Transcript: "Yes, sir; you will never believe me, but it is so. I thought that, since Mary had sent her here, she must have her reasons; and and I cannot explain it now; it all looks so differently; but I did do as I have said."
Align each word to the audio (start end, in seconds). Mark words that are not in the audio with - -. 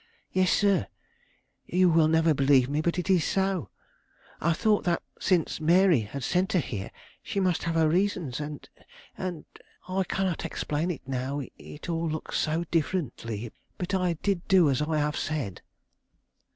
"Yes, 0.31 0.51
sir; 0.51 0.87
you 1.67 1.87
will 1.87 2.07
never 2.07 2.33
believe 2.33 2.67
me, 2.67 2.81
but 2.81 2.97
it 2.97 3.07
is 3.07 3.23
so. 3.23 3.69
I 4.39 4.51
thought 4.51 4.83
that, 4.85 5.03
since 5.19 5.61
Mary 5.61 5.99
had 5.99 6.23
sent 6.23 6.53
her 6.53 6.59
here, 6.59 6.89
she 7.21 7.39
must 7.39 7.61
have 7.65 7.75
her 7.75 7.87
reasons; 7.87 8.39
and 8.39 8.67
and 9.15 9.45
I 9.87 10.03
cannot 10.05 10.43
explain 10.43 10.89
it 10.89 11.07
now; 11.07 11.41
it 11.55 11.87
all 11.87 12.09
looks 12.09 12.39
so 12.39 12.63
differently; 12.71 13.51
but 13.77 13.93
I 13.93 14.13
did 14.23 14.47
do 14.47 14.71
as 14.71 14.81
I 14.81 14.97
have 14.97 15.17
said." 15.17 15.61